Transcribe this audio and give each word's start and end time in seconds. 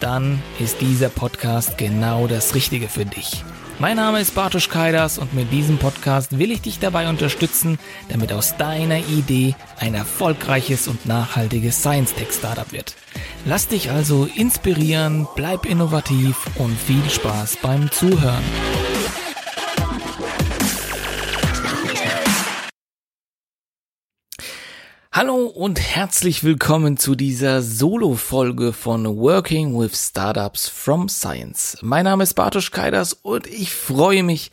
Dann 0.00 0.42
ist 0.58 0.80
dieser 0.80 1.08
Podcast 1.08 1.78
genau 1.78 2.26
das 2.26 2.54
Richtige 2.54 2.88
für 2.88 3.04
dich. 3.04 3.44
Mein 3.78 3.96
Name 3.96 4.20
ist 4.20 4.34
Bartosz 4.34 4.68
Kaidas 4.68 5.18
und 5.18 5.34
mit 5.34 5.50
diesem 5.50 5.78
Podcast 5.78 6.38
will 6.38 6.52
ich 6.52 6.62
dich 6.62 6.78
dabei 6.78 7.08
unterstützen, 7.08 7.78
damit 8.08 8.32
aus 8.32 8.56
deiner 8.56 8.98
Idee 8.98 9.54
ein 9.78 9.94
erfolgreiches 9.94 10.86
und 10.86 11.06
nachhaltiges 11.06 11.80
Science-Tech-Startup 11.80 12.70
wird. 12.72 12.94
Lass 13.44 13.68
dich 13.68 13.90
also 13.90 14.28
inspirieren, 14.36 15.26
bleib 15.34 15.66
innovativ 15.66 16.36
und 16.56 16.78
viel 16.78 17.08
Spaß 17.10 17.58
beim 17.62 17.90
Zuhören. 17.90 18.44
Hallo 25.16 25.46
und 25.46 25.80
herzlich 25.80 26.42
willkommen 26.42 26.96
zu 26.96 27.14
dieser 27.14 27.62
Solo-Folge 27.62 28.72
von 28.72 29.06
Working 29.06 29.78
with 29.78 29.96
Startups 29.96 30.68
from 30.68 31.08
Science. 31.08 31.78
Mein 31.82 32.02
Name 32.02 32.24
ist 32.24 32.34
Bartosz 32.34 32.72
Kaidas 32.72 33.12
und 33.12 33.46
ich 33.46 33.72
freue 33.72 34.24
mich, 34.24 34.50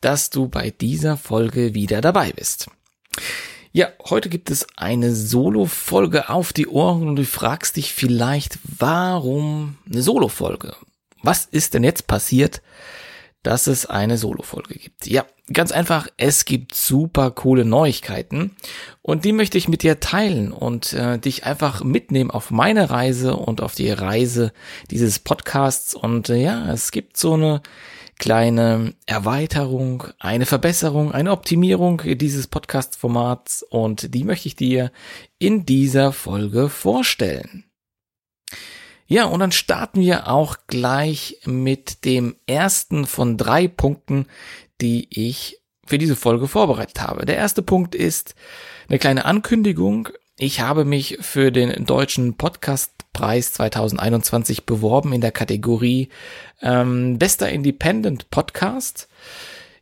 dass 0.00 0.30
du 0.30 0.48
bei 0.48 0.70
dieser 0.70 1.18
Folge 1.18 1.74
wieder 1.74 2.00
dabei 2.00 2.32
bist. 2.32 2.70
Ja, 3.72 3.88
heute 4.08 4.30
gibt 4.30 4.50
es 4.50 4.66
eine 4.78 5.14
Solo-Folge 5.14 6.30
auf 6.30 6.54
die 6.54 6.68
Ohren 6.68 7.06
und 7.06 7.16
du 7.16 7.26
fragst 7.26 7.76
dich 7.76 7.92
vielleicht, 7.92 8.58
warum 8.64 9.76
eine 9.84 10.00
Solo-Folge? 10.00 10.74
Was 11.22 11.44
ist 11.44 11.74
denn 11.74 11.84
jetzt 11.84 12.06
passiert, 12.06 12.62
dass 13.48 13.66
es 13.66 13.86
eine 13.86 14.18
Solo-Folge 14.18 14.74
gibt. 14.74 15.06
Ja, 15.06 15.24
ganz 15.50 15.72
einfach, 15.72 16.06
es 16.18 16.44
gibt 16.44 16.74
super 16.74 17.30
coole 17.30 17.64
Neuigkeiten 17.64 18.54
und 19.00 19.24
die 19.24 19.32
möchte 19.32 19.56
ich 19.56 19.68
mit 19.68 19.82
dir 19.82 20.00
teilen 20.00 20.52
und 20.52 20.92
äh, 20.92 21.18
dich 21.18 21.46
einfach 21.46 21.82
mitnehmen 21.82 22.30
auf 22.30 22.50
meine 22.50 22.90
Reise 22.90 23.36
und 23.36 23.62
auf 23.62 23.74
die 23.74 23.90
Reise 23.90 24.52
dieses 24.90 25.18
Podcasts 25.18 25.94
und 25.94 26.28
äh, 26.28 26.36
ja, 26.36 26.70
es 26.70 26.90
gibt 26.90 27.16
so 27.16 27.32
eine 27.32 27.62
kleine 28.18 28.92
Erweiterung, 29.06 30.04
eine 30.18 30.44
Verbesserung, 30.44 31.12
eine 31.12 31.32
Optimierung 31.32 32.02
dieses 32.04 32.48
Podcast-Formats 32.48 33.62
und 33.62 34.14
die 34.14 34.24
möchte 34.24 34.48
ich 34.48 34.56
dir 34.56 34.92
in 35.38 35.64
dieser 35.64 36.12
Folge 36.12 36.68
vorstellen. 36.68 37.64
Ja, 39.10 39.24
und 39.24 39.40
dann 39.40 39.52
starten 39.52 40.02
wir 40.02 40.28
auch 40.28 40.58
gleich 40.66 41.40
mit 41.46 42.04
dem 42.04 42.36
ersten 42.46 43.06
von 43.06 43.38
drei 43.38 43.66
Punkten, 43.66 44.26
die 44.82 45.08
ich 45.10 45.62
für 45.86 45.96
diese 45.96 46.14
Folge 46.14 46.46
vorbereitet 46.46 47.00
habe. 47.00 47.24
Der 47.24 47.36
erste 47.36 47.62
Punkt 47.62 47.94
ist 47.94 48.34
eine 48.86 48.98
kleine 48.98 49.24
Ankündigung. 49.24 50.10
Ich 50.36 50.60
habe 50.60 50.84
mich 50.84 51.16
für 51.22 51.50
den 51.50 51.86
deutschen 51.86 52.34
Podcastpreis 52.34 53.54
2021 53.54 54.66
beworben 54.66 55.14
in 55.14 55.22
der 55.22 55.32
Kategorie 55.32 56.10
ähm, 56.60 57.18
Bester 57.18 57.48
Independent 57.48 58.28
Podcast. 58.28 59.08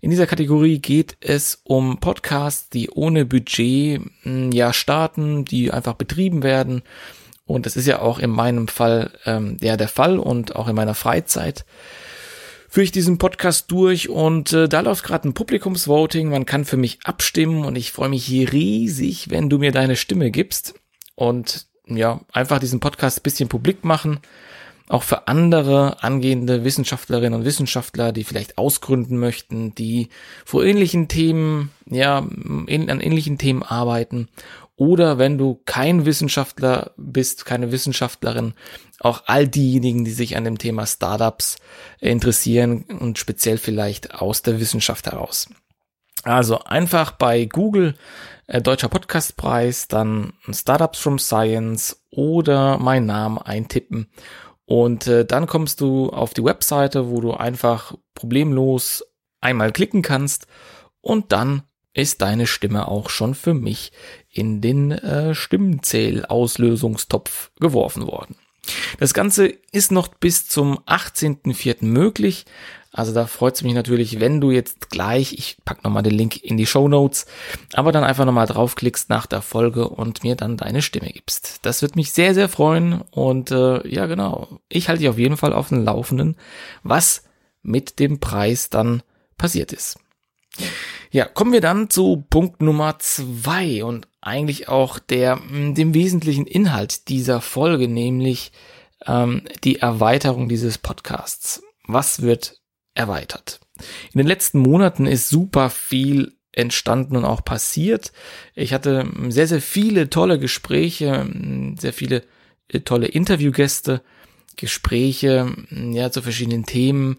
In 0.01 0.11
dieser 0.11 0.29
Kategorie 0.29 0.79
geht 0.79 1.17
es 1.21 1.63
um 1.65 1.99
Podcasts, 1.99 2.71
die 2.71 2.91
ohne 2.91 3.25
Budget 3.25 4.03
hm, 4.23 4.53
ja 4.53 4.73
starten, 4.73 5.45
die 5.45 5.73
einfach 5.73 5.95
betrieben 5.95 6.45
werden 6.45 6.83
und 7.47 7.67
das 7.67 7.77
ist 7.77 7.87
ja 7.87 8.01
auch 8.01 8.19
in 8.19 8.31
meinem 8.31 8.69
Fall 8.69 9.13
ähm, 9.25 9.57
ja 9.61 9.77
der 9.77 9.89
Fall 9.89 10.19
und 10.19 10.57
auch 10.57 10.69
in 10.69 10.77
meiner 10.77 10.95
Freizeit 10.95 11.65
führe 12.69 12.85
ich 12.85 12.93
diesen 12.93 13.17
Podcast 13.17 13.71
durch 13.71 14.11
und 14.11 14.53
äh, 14.53 14.69
da 14.69 14.81
läuft 14.81 15.05
gerade 15.05 15.27
ein 15.27 15.33
Publikumsvoting. 15.33 16.29
Man 16.29 16.45
kann 16.45 16.67
für 16.67 16.77
mich 16.77 16.99
abstimmen 17.05 17.65
und 17.65 17.75
ich 17.77 17.91
freue 17.93 18.11
mich 18.11 18.27
hier 18.27 18.53
riesig, 18.53 19.31
wenn 19.31 19.49
du 19.49 19.59
mir 19.59 19.73
deine 19.73 19.97
Stimme 19.97 20.31
gibst 20.31 20.75
und 21.15 21.69
ja, 21.87 22.21
einfach 22.33 22.59
diesen 22.59 22.81
Podcast 22.81 23.23
bisschen 23.23 23.49
publik 23.49 23.85
machen. 23.85 24.21
Auch 24.89 25.03
für 25.03 25.27
andere 25.27 26.03
angehende 26.05 26.65
Wissenschaftlerinnen 26.65 27.41
und 27.41 27.47
Wissenschaftler, 27.47 28.13
die 28.13 28.23
vielleicht 28.23 28.57
ausgründen 28.57 29.19
möchten, 29.19 29.75
die 29.75 30.11
vor 30.45 30.63
ähnlichen 30.63 31.09
Themen, 31.09 31.71
ja, 31.91 32.19
in, 32.67 32.91
an 32.91 33.01
ähnlichen 33.01 33.39
Themen 33.39 33.63
arbeiten 33.65 34.29
oder 34.77 35.19
wenn 35.19 35.39
du 35.39 35.61
kein 35.65 36.05
Wissenschaftler 36.05 36.93
bist, 36.97 37.47
keine 37.47 37.73
Wissenschaftlerin, 37.73 38.55
auch 39.01 39.25
all 39.27 39.49
diejenigen, 39.49 40.05
die 40.05 40.11
sich 40.11 40.37
an 40.37 40.45
dem 40.45 40.59
Thema 40.59 40.87
Startups 40.87 41.57
interessieren 41.99 42.85
und 42.85 43.19
speziell 43.19 43.59
vielleicht 43.59 44.15
aus 44.15 44.43
der 44.43 44.61
Wissenschaft 44.61 45.07
heraus. 45.07 45.49
Also 46.23 46.61
einfach 46.61 47.13
bei 47.13 47.47
Google 47.47 47.95
äh, 48.47 48.61
Deutscher 48.61 48.89
Podcastpreis, 48.89 49.89
dann 49.89 50.35
Startups 50.51 50.99
from 50.99 51.19
Science 51.19 52.05
oder 52.11 52.79
mein 52.79 53.07
Name 53.07 53.45
eintippen 53.47 54.09
und 54.67 55.07
äh, 55.07 55.25
dann 55.25 55.47
kommst 55.47 55.81
du 55.81 56.11
auf 56.11 56.35
die 56.35 56.45
Webseite, 56.45 57.11
wo 57.11 57.21
du 57.21 57.33
einfach 57.33 57.95
problemlos 58.15 59.05
einmal 59.41 59.73
klicken 59.73 60.03
kannst 60.03 60.47
und 61.01 61.33
dann 61.33 61.63
ist 61.95 62.21
deine 62.21 62.47
Stimme 62.47 62.89
auch 62.89 63.09
schon 63.09 63.35
für 63.35 63.55
mich 63.55 63.93
in 64.37 64.61
den 64.61 64.93
äh, 64.93 65.35
Stimmenzählauslösungstopf 65.35 67.51
geworfen 67.59 68.07
worden. 68.07 68.37
Das 68.99 69.15
Ganze 69.15 69.47
ist 69.73 69.93
noch 69.93 70.09
bis 70.09 70.49
zum 70.49 70.79
18.04. 70.81 71.85
möglich. 71.85 72.45
Also 72.93 73.13
da 73.13 73.27
freut 73.27 73.57
es 73.57 73.63
mich 73.63 73.75
natürlich, 73.75 74.21
wenn 74.21 74.41
du 74.41 74.51
jetzt 74.51 74.89
gleich, 74.89 75.35
ich 75.35 75.59
pack 75.67 75.85
nochmal 75.85 76.03
den 76.03 76.15
Link 76.15 76.43
in 76.43 76.57
die 76.57 76.65
Show 76.65 76.89
Notes, 76.89 77.27
aber 77.75 77.93
dann 77.93 78.05
einfach 78.05 78.25
nochmal 78.25 78.47
draufklickst 78.47 79.11
nach 79.11 79.27
der 79.27 79.43
Folge 79.43 79.89
und 79.89 80.25
mir 80.25 80.35
dann 80.35 80.57
deine 80.57 80.81
Stimme 80.81 81.11
gibst. 81.11 81.59
Das 81.63 81.83
wird 81.83 81.95
mich 81.95 82.13
sehr, 82.13 82.33
sehr 82.33 82.49
freuen 82.49 83.03
und 83.11 83.51
äh, 83.51 83.87
ja 83.87 84.07
genau, 84.07 84.61
ich 84.71 84.89
halte 84.89 85.01
dich 85.01 85.11
auf 85.11 85.19
jeden 85.19 85.37
Fall 85.37 85.53
auf 85.53 85.69
dem 85.69 85.85
Laufenden, 85.85 86.37
was 86.83 87.25
mit 87.63 87.99
dem 87.99 88.19
Preis 88.19 88.71
dann 88.71 89.03
passiert 89.37 89.75
ist. 89.75 89.99
Ja, 91.11 91.27
kommen 91.27 91.53
wir 91.53 91.61
dann 91.61 91.91
zu 91.91 92.25
Punkt 92.31 92.63
Nummer 92.63 92.99
zwei 92.99 93.85
und 93.85 94.09
eigentlich 94.27 94.69
auch 94.69 94.99
der, 94.99 95.37
hm, 95.37 95.75
dem 95.75 95.95
wesentlichen 95.95 96.47
Inhalt 96.47 97.09
dieser 97.09 97.41
Folge, 97.41 97.89
nämlich 97.89 98.53
ähm, 99.07 99.43
die 99.63 99.79
Erweiterung 99.79 100.49
dieses 100.49 100.79
Podcasts. 100.79 101.63
Was 101.87 102.23
wird 102.23 102.61
erweitert? 102.95 103.61
In 104.13 104.19
den 104.19 104.27
letzten 104.27 104.59
Monaten 104.59 105.07
ist 105.07 105.29
super 105.29 105.71
viel 105.71 106.35
entstanden 106.51 107.17
und 107.17 107.25
auch 107.25 107.45
passiert. 107.45 108.13
Ich 108.55 108.73
hatte 108.73 109.03
hm, 109.03 109.31
sehr, 109.31 109.47
sehr 109.47 109.61
viele 109.63 110.11
tolle 110.11 110.39
Gespräche, 110.41 111.21
hm, 111.21 111.77
sehr 111.79 111.93
viele 111.93 112.25
äh, 112.69 112.81
tolle 112.81 113.07
Interviewgäste, 113.07 114.03
Gespräche, 114.57 115.55
ja, 115.71 116.11
zu 116.11 116.23
verschiedenen 116.23 116.65
Themen 116.65 117.19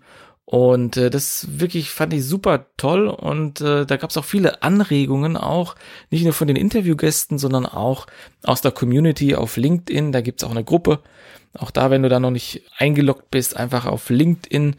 und 0.50 0.96
äh, 0.96 1.10
das 1.10 1.46
wirklich 1.60 1.90
fand 1.90 2.14
ich 2.14 2.24
super 2.24 2.68
toll 2.78 3.08
und 3.10 3.60
äh, 3.60 3.86
da 3.86 3.98
gab 3.98 4.12
es 4.12 4.16
auch 4.16 4.24
viele 4.24 4.64
Anregungen 4.64 5.36
auch, 5.36 5.76
nicht 6.10 6.24
nur 6.24 6.32
von 6.32 6.48
den 6.48 6.56
Interviewgästen, 6.56 7.38
sondern 7.38 7.66
auch 7.66 8.08
aus 8.44 8.62
der 8.62 8.72
Community 8.72 9.36
auf 9.36 9.58
LinkedIn. 9.58 10.14
Da 10.14 10.22
gibt's 10.22 10.46
auch 10.46 10.52
eine 10.52 10.64
Gruppe. 10.64 11.00
Auch 11.54 11.70
da, 11.70 11.92
wenn 11.92 12.02
du 12.02 12.08
da 12.08 12.22
noch 12.22 12.32
nicht 12.32 12.62
eingeloggt 12.78 13.30
bist, 13.30 13.58
einfach 13.58 13.86
auf 13.86 14.10
LinkedIn 14.10 14.78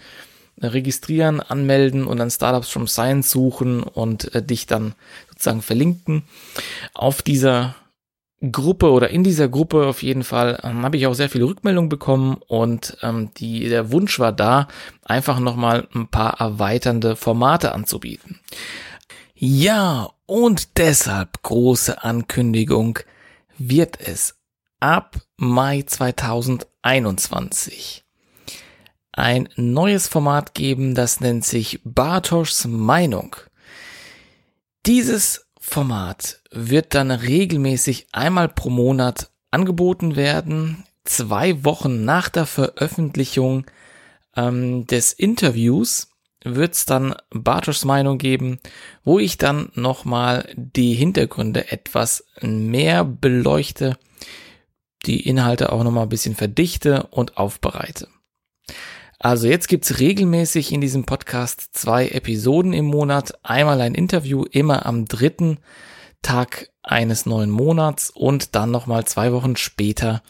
registrieren, 0.58 1.40
anmelden 1.40 2.06
und 2.06 2.16
dann 2.16 2.30
Startups 2.30 2.70
from 2.70 2.88
Science 2.88 3.30
suchen 3.30 3.82
und 3.82 4.34
äh, 4.34 4.42
dich 4.42 4.66
dann 4.66 4.94
sozusagen 5.28 5.60
verlinken. 5.60 6.22
Auf 6.94 7.20
dieser 7.20 7.74
Gruppe 8.40 8.92
oder 8.92 9.10
in 9.10 9.24
dieser 9.24 9.48
Gruppe 9.48 9.84
auf 9.86 10.00
jeden 10.02 10.22
Fall 10.22 10.60
ähm, 10.62 10.82
habe 10.82 10.96
ich 10.96 11.06
auch 11.06 11.14
sehr 11.14 11.28
viele 11.28 11.46
Rückmeldungen 11.46 11.88
bekommen 11.88 12.36
und 12.46 12.96
ähm, 13.02 13.30
die, 13.36 13.68
der 13.68 13.90
Wunsch 13.90 14.20
war 14.20 14.30
da, 14.32 14.68
einfach 15.04 15.40
nochmal 15.40 15.88
ein 15.94 16.06
paar 16.08 16.40
erweiternde 16.40 17.16
Formate 17.16 17.72
anzubieten. 17.72 18.38
Ja, 19.34 20.10
und 20.26 20.78
deshalb 20.78 21.42
große 21.42 22.04
Ankündigung 22.04 23.00
wird 23.56 23.98
es 24.00 24.36
ab 24.78 25.16
Mai 25.36 25.82
2021 25.82 28.04
ein 29.18 29.48
neues 29.56 30.06
Format 30.06 30.54
geben, 30.54 30.94
das 30.94 31.20
nennt 31.20 31.44
sich 31.44 31.80
Bartoschs 31.84 32.66
Meinung. 32.66 33.36
Dieses 34.86 35.47
Format 35.68 36.40
wird 36.50 36.94
dann 36.94 37.10
regelmäßig 37.10 38.08
einmal 38.12 38.48
pro 38.48 38.70
Monat 38.70 39.30
angeboten 39.50 40.16
werden, 40.16 40.84
zwei 41.04 41.64
Wochen 41.64 42.04
nach 42.04 42.28
der 42.28 42.46
Veröffentlichung 42.46 43.66
ähm, 44.36 44.86
des 44.86 45.12
Interviews 45.12 46.08
wird's 46.44 46.86
dann 46.86 47.14
Bartoschs 47.30 47.84
Meinung 47.84 48.18
geben, 48.18 48.60
wo 49.04 49.18
ich 49.18 49.38
dann 49.38 49.70
nochmal 49.74 50.48
die 50.54 50.94
Hintergründe 50.94 51.70
etwas 51.70 52.24
mehr 52.40 53.04
beleuchte, 53.04 53.98
die 55.06 55.28
Inhalte 55.28 55.72
auch 55.72 55.84
nochmal 55.84 56.04
ein 56.04 56.10
bisschen 56.10 56.36
verdichte 56.36 57.08
und 57.10 57.36
aufbereite. 57.36 58.08
Also 59.18 59.48
jetzt 59.48 59.66
gibt's 59.66 59.98
regelmäßig 59.98 60.72
in 60.72 60.80
diesem 60.80 61.04
Podcast 61.04 61.70
zwei 61.72 62.08
Episoden 62.08 62.72
im 62.72 62.84
Monat. 62.84 63.32
Einmal 63.42 63.80
ein 63.80 63.94
Interview 63.94 64.44
immer 64.44 64.86
am 64.86 65.06
dritten 65.06 65.58
Tag 66.22 66.70
eines 66.82 67.26
neuen 67.26 67.50
Monats 67.50 68.10
und 68.10 68.54
dann 68.54 68.70
nochmal 68.70 69.04
zwei 69.06 69.32
Wochen 69.32 69.56
später 69.56 70.22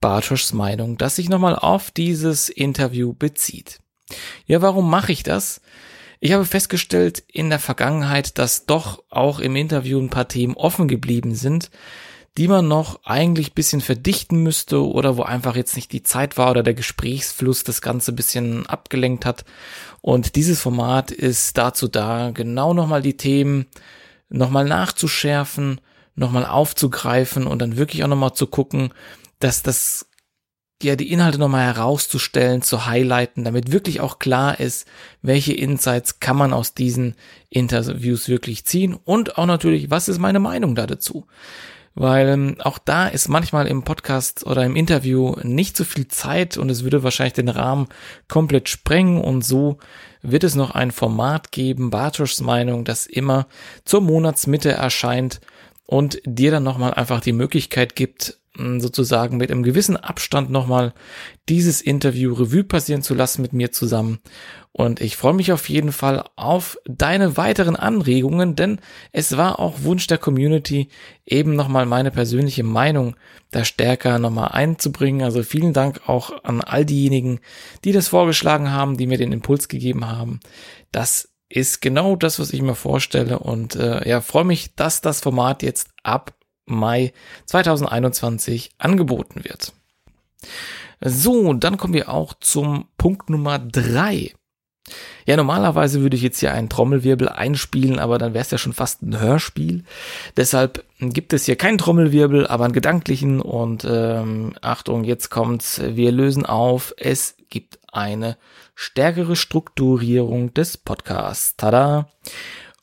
Bartoschs 0.00 0.52
Meinung, 0.52 0.98
das 0.98 1.16
sich 1.16 1.28
nochmal 1.28 1.54
auf 1.54 1.92
dieses 1.92 2.48
Interview 2.48 3.12
bezieht. 3.12 3.78
Ja, 4.46 4.60
warum 4.60 4.90
mache 4.90 5.12
ich 5.12 5.22
das? 5.22 5.60
Ich 6.18 6.32
habe 6.32 6.44
festgestellt 6.44 7.22
in 7.28 7.48
der 7.48 7.58
Vergangenheit, 7.60 8.38
dass 8.38 8.66
doch 8.66 9.04
auch 9.08 9.38
im 9.38 9.56
Interview 9.56 10.00
ein 10.00 10.10
paar 10.10 10.28
Themen 10.28 10.54
offen 10.56 10.88
geblieben 10.88 11.34
sind, 11.34 11.70
die 12.38 12.48
man 12.48 12.66
noch 12.66 13.04
eigentlich 13.04 13.52
bisschen 13.52 13.82
verdichten 13.82 14.42
müsste 14.42 14.86
oder 14.86 15.16
wo 15.16 15.22
einfach 15.22 15.54
jetzt 15.54 15.76
nicht 15.76 15.92
die 15.92 16.02
Zeit 16.02 16.38
war 16.38 16.50
oder 16.50 16.62
der 16.62 16.74
Gesprächsfluss 16.74 17.62
das 17.62 17.82
Ganze 17.82 18.12
bisschen 18.12 18.66
abgelenkt 18.66 19.26
hat. 19.26 19.44
Und 20.00 20.34
dieses 20.34 20.60
Format 20.60 21.10
ist 21.10 21.58
dazu 21.58 21.88
da, 21.88 22.30
genau 22.30 22.72
nochmal 22.72 23.02
die 23.02 23.16
Themen 23.16 23.66
nochmal 24.30 24.64
nachzuschärfen, 24.64 25.80
nochmal 26.14 26.46
aufzugreifen 26.46 27.46
und 27.46 27.60
dann 27.60 27.76
wirklich 27.76 28.02
auch 28.02 28.08
nochmal 28.08 28.32
zu 28.32 28.46
gucken, 28.46 28.94
dass 29.38 29.62
das 29.62 30.06
ja 30.82 30.96
die 30.96 31.12
Inhalte 31.12 31.38
nochmal 31.38 31.66
herauszustellen, 31.66 32.62
zu 32.62 32.86
highlighten, 32.86 33.44
damit 33.44 33.70
wirklich 33.72 34.00
auch 34.00 34.18
klar 34.18 34.58
ist, 34.58 34.86
welche 35.20 35.52
Insights 35.52 36.18
kann 36.18 36.36
man 36.36 36.52
aus 36.52 36.74
diesen 36.74 37.14
Interviews 37.50 38.28
wirklich 38.28 38.64
ziehen 38.64 38.94
und 38.94 39.38
auch 39.38 39.46
natürlich, 39.46 39.90
was 39.90 40.08
ist 40.08 40.18
meine 40.18 40.40
Meinung 40.40 40.74
da 40.74 40.86
dazu? 40.86 41.26
Weil 41.94 42.28
ähm, 42.28 42.56
auch 42.60 42.78
da 42.78 43.06
ist 43.06 43.28
manchmal 43.28 43.66
im 43.66 43.82
Podcast 43.82 44.46
oder 44.46 44.64
im 44.64 44.76
Interview 44.76 45.36
nicht 45.42 45.76
so 45.76 45.84
viel 45.84 46.08
Zeit 46.08 46.56
und 46.56 46.70
es 46.70 46.84
würde 46.84 47.02
wahrscheinlich 47.02 47.34
den 47.34 47.48
Rahmen 47.48 47.88
komplett 48.28 48.68
sprengen. 48.68 49.20
Und 49.20 49.42
so 49.44 49.78
wird 50.22 50.44
es 50.44 50.54
noch 50.54 50.70
ein 50.70 50.90
Format 50.90 51.52
geben, 51.52 51.90
Bartoschs 51.90 52.40
Meinung, 52.40 52.84
das 52.84 53.06
immer 53.06 53.46
zur 53.84 54.00
Monatsmitte 54.00 54.72
erscheint 54.72 55.40
und 55.86 56.20
dir 56.24 56.50
dann 56.50 56.62
nochmal 56.62 56.94
einfach 56.94 57.20
die 57.20 57.32
Möglichkeit 57.32 57.94
gibt, 57.94 58.38
sozusagen 58.56 59.38
mit 59.38 59.50
einem 59.50 59.62
gewissen 59.62 59.96
Abstand 59.96 60.50
nochmal 60.50 60.92
dieses 61.48 61.80
Interview 61.80 62.34
Revue 62.34 62.64
passieren 62.64 63.02
zu 63.02 63.14
lassen 63.14 63.40
mit 63.40 63.52
mir 63.54 63.72
zusammen. 63.72 64.18
Und 64.72 65.00
ich 65.00 65.16
freue 65.16 65.32
mich 65.32 65.52
auf 65.52 65.68
jeden 65.68 65.92
Fall 65.92 66.24
auf 66.36 66.78
deine 66.86 67.36
weiteren 67.36 67.76
Anregungen, 67.76 68.54
denn 68.54 68.80
es 69.10 69.36
war 69.36 69.58
auch 69.58 69.82
Wunsch 69.82 70.06
der 70.06 70.18
Community, 70.18 70.88
eben 71.26 71.54
nochmal 71.54 71.86
meine 71.86 72.10
persönliche 72.10 72.62
Meinung 72.62 73.16
da 73.50 73.64
stärker 73.64 74.18
nochmal 74.18 74.48
einzubringen. 74.52 75.22
Also 75.22 75.42
vielen 75.42 75.72
Dank 75.72 76.08
auch 76.08 76.44
an 76.44 76.60
all 76.60 76.84
diejenigen, 76.84 77.40
die 77.84 77.92
das 77.92 78.08
vorgeschlagen 78.08 78.70
haben, 78.70 78.96
die 78.96 79.06
mir 79.06 79.18
den 79.18 79.32
Impuls 79.32 79.68
gegeben 79.68 80.06
haben. 80.06 80.40
Das 80.90 81.30
ist 81.48 81.82
genau 81.82 82.16
das, 82.16 82.38
was 82.38 82.52
ich 82.52 82.62
mir 82.62 82.74
vorstelle 82.74 83.38
und 83.38 83.76
äh, 83.76 84.08
ja, 84.08 84.22
freue 84.22 84.44
mich, 84.44 84.74
dass 84.74 85.02
das 85.02 85.20
Format 85.20 85.62
jetzt 85.62 85.90
ab 86.02 86.34
Mai 86.66 87.12
2021 87.46 88.72
angeboten 88.78 89.44
wird. 89.44 89.72
So, 91.00 91.52
dann 91.54 91.76
kommen 91.76 91.94
wir 91.94 92.08
auch 92.08 92.34
zum 92.34 92.86
Punkt 92.96 93.28
Nummer 93.30 93.58
drei. 93.58 94.32
Ja, 95.26 95.36
normalerweise 95.36 96.00
würde 96.00 96.16
ich 96.16 96.22
jetzt 96.22 96.40
hier 96.40 96.52
einen 96.52 96.68
Trommelwirbel 96.68 97.28
einspielen, 97.28 97.98
aber 97.98 98.18
dann 98.18 98.34
wäre 98.34 98.42
es 98.42 98.50
ja 98.50 98.58
schon 98.58 98.72
fast 98.72 99.02
ein 99.02 99.18
Hörspiel. 99.18 99.84
Deshalb 100.36 100.84
gibt 100.98 101.32
es 101.32 101.44
hier 101.44 101.56
keinen 101.56 101.78
Trommelwirbel, 101.78 102.46
aber 102.46 102.64
einen 102.64 102.72
gedanklichen. 102.72 103.40
Und 103.40 103.86
ähm, 103.88 104.54
Achtung, 104.60 105.04
jetzt 105.04 105.30
kommt's. 105.30 105.80
Wir 105.84 106.10
lösen 106.10 106.44
auf. 106.44 106.94
Es 106.96 107.36
gibt 107.48 107.78
eine 107.92 108.36
stärkere 108.74 109.36
Strukturierung 109.36 110.52
des 110.54 110.76
Podcasts. 110.76 111.56
Tada! 111.56 112.08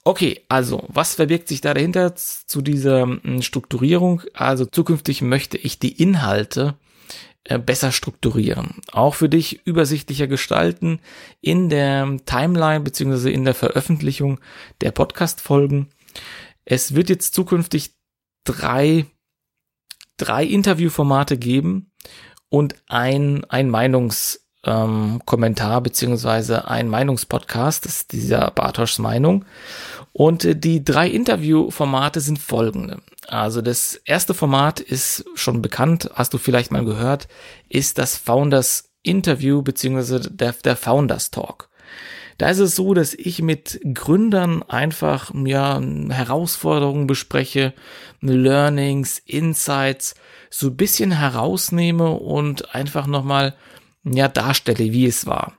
Okay, 0.05 0.41
also, 0.47 0.85
was 0.87 1.15
verbirgt 1.15 1.47
sich 1.47 1.61
da 1.61 1.73
dahinter 1.73 2.15
zu 2.15 2.61
dieser 2.61 3.19
Strukturierung? 3.41 4.21
Also, 4.33 4.65
zukünftig 4.65 5.21
möchte 5.21 5.57
ich 5.57 5.77
die 5.77 6.01
Inhalte 6.01 6.75
äh, 7.43 7.57
besser 7.57 7.91
strukturieren. 7.91 8.75
Auch 8.91 9.15
für 9.15 9.29
dich 9.29 9.65
übersichtlicher 9.65 10.27
gestalten 10.27 10.99
in 11.41 11.69
der 11.69 12.17
Timeline 12.25 12.81
beziehungsweise 12.81 13.31
in 13.31 13.45
der 13.45 13.55
Veröffentlichung 13.55 14.39
der 14.81 14.91
Podcast-Folgen. 14.91 15.89
Es 16.65 16.95
wird 16.95 17.09
jetzt 17.09 17.33
zukünftig 17.33 17.95
drei, 18.43 19.05
drei 20.17 20.43
Interviewformate 20.43 21.37
geben 21.37 21.91
und 22.49 22.75
ein, 22.87 23.45
ein 23.45 23.69
Meinungs, 23.69 24.45
ähm, 24.65 25.21
Kommentar 25.25 25.81
beziehungsweise 25.81 26.67
ein 26.67 26.87
Meinungspodcast, 26.87 27.85
das 27.85 27.97
ist 27.97 28.11
dieser 28.11 28.51
Bartoschs 28.51 28.99
Meinung. 28.99 29.45
Und 30.11 30.43
äh, 30.45 30.55
die 30.55 30.83
drei 30.83 31.07
Interviewformate 31.09 32.19
sind 32.19 32.39
folgende. 32.39 32.99
Also 33.27 33.61
das 33.61 33.95
erste 34.05 34.33
Format 34.33 34.79
ist 34.79 35.25
schon 35.35 35.61
bekannt, 35.61 36.09
hast 36.13 36.33
du 36.33 36.37
vielleicht 36.37 36.71
mal 36.71 36.83
gehört, 36.83 37.27
ist 37.69 37.97
das 37.97 38.17
Founders 38.17 38.89
Interview 39.01 39.61
beziehungsweise 39.61 40.29
der, 40.31 40.53
der 40.53 40.75
Founders 40.75 41.31
Talk. 41.31 41.69
Da 42.37 42.49
ist 42.49 42.59
es 42.59 42.75
so, 42.75 42.93
dass 42.93 43.13
ich 43.13 43.41
mit 43.41 43.81
Gründern 43.93 44.63
einfach 44.63 45.31
ja 45.45 45.81
Herausforderungen 46.09 47.05
bespreche, 47.05 47.73
Learnings, 48.21 49.19
Insights 49.25 50.15
so 50.49 50.67
ein 50.67 50.77
bisschen 50.77 51.11
herausnehme 51.11 52.11
und 52.11 52.73
einfach 52.73 53.07
nochmal 53.07 53.55
ja 54.13 54.27
darstelle, 54.27 54.91
wie 54.91 55.05
es 55.05 55.25
war. 55.25 55.53